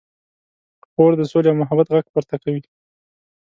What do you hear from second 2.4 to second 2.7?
کوي.